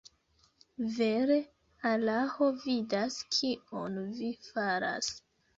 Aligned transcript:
Vere 0.93 1.37
Alaho 1.91 2.47
vidas, 2.63 3.21
kion 3.37 4.03
vi 4.17 4.33
faras. 4.49 5.13